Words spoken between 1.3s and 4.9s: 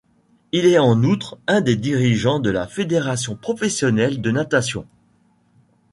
un des dirigeants de la Fédération professionnelle de natation.